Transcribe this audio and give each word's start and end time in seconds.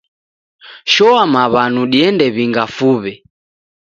Shoa 0.93 1.23
maw'anu 1.33 1.81
diende 1.91 2.25
w'inga 2.35 2.65
fuw'e 2.75 3.13